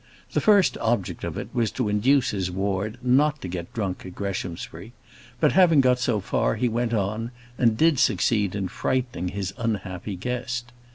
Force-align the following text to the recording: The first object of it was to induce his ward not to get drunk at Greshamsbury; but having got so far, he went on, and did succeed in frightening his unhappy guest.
The 0.33 0.41
first 0.41 0.79
object 0.79 1.23
of 1.23 1.37
it 1.37 1.49
was 1.53 1.69
to 1.73 1.87
induce 1.87 2.31
his 2.31 2.49
ward 2.49 2.97
not 3.03 3.39
to 3.43 3.47
get 3.47 3.71
drunk 3.71 4.03
at 4.03 4.15
Greshamsbury; 4.15 4.93
but 5.39 5.51
having 5.51 5.79
got 5.79 5.99
so 5.99 6.19
far, 6.19 6.55
he 6.55 6.67
went 6.67 6.91
on, 6.91 7.29
and 7.55 7.77
did 7.77 7.99
succeed 7.99 8.55
in 8.55 8.67
frightening 8.67 9.27
his 9.27 9.53
unhappy 9.59 10.15
guest. 10.15 10.71